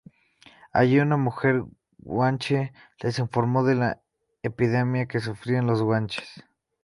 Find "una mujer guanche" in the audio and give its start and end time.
0.99-2.73